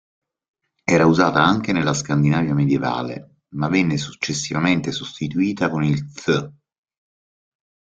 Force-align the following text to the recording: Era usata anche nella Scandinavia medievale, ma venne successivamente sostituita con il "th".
Era 0.83 1.05
usata 1.05 1.43
anche 1.43 1.71
nella 1.71 1.93
Scandinavia 1.93 2.55
medievale, 2.55 3.41
ma 3.49 3.67
venne 3.67 3.97
successivamente 3.97 4.91
sostituita 4.91 5.69
con 5.69 5.83
il 5.83 6.11
"th". 6.11 6.51